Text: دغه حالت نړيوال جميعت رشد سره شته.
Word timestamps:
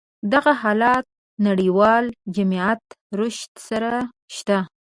دغه 0.33 0.53
حالت 0.61 1.05
نړيوال 1.47 2.05
جميعت 2.35 2.83
رشد 3.19 3.51
سره 3.67 3.93
شته. 4.35 4.57